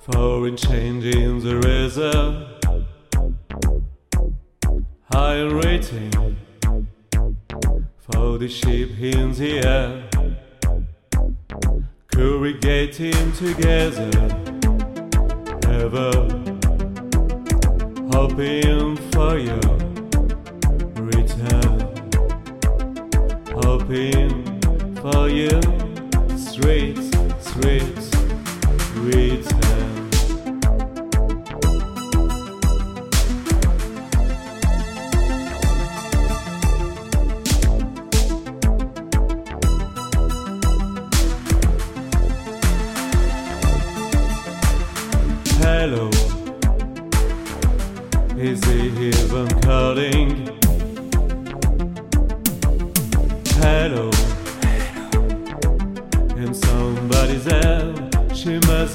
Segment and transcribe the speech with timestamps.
[0.00, 2.48] For a change in the weather.
[5.12, 6.36] High rating
[7.98, 10.08] for the ship in the air.
[12.12, 14.10] Corrugating together,
[15.68, 16.10] ever
[18.12, 19.76] hoping for your
[20.96, 21.78] return,
[23.62, 24.60] hoping
[25.00, 25.60] for you,
[26.36, 27.09] sweet,
[27.60, 28.10] sweet
[28.96, 29.69] return.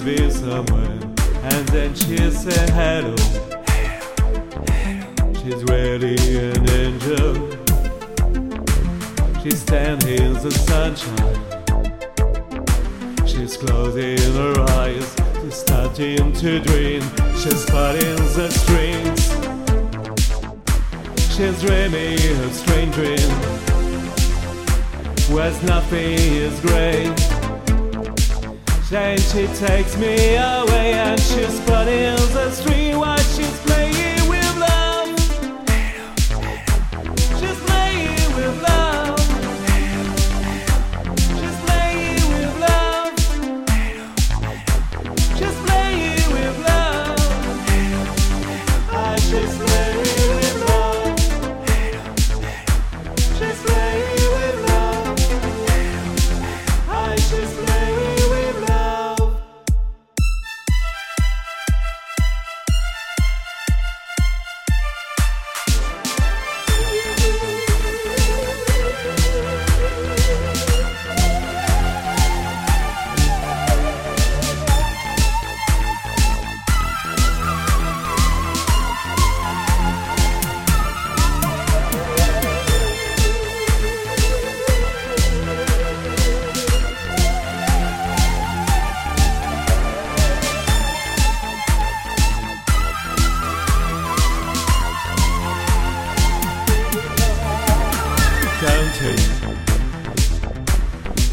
[0.03, 0.99] Be somewhere,
[1.41, 3.15] and then she say hello.
[5.33, 7.33] She's really an angel.
[9.41, 11.41] She's standing in the sunshine.
[13.25, 17.01] She's closing her eyes, she's starting to dream.
[17.35, 19.25] She's cutting the strings.
[21.35, 23.31] She's dreaming a strange dream,
[25.33, 27.34] where nothing is great.
[28.89, 31.34] Then she takes me away and she's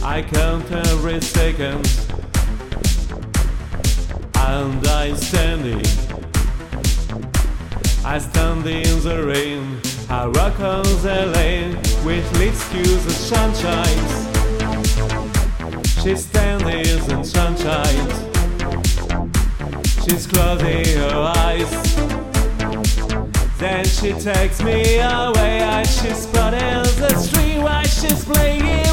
[0.02, 1.88] I count every second,
[4.34, 5.86] and I'm standing.
[8.04, 9.78] I stand in the rain.
[10.10, 14.02] I rock on the lane, which leads to the sunshine.
[16.02, 18.08] She's standing in sunshine.
[20.02, 21.70] She's closing her eyes.
[23.58, 26.81] Then she takes me away and she's putting
[28.02, 28.91] she's playing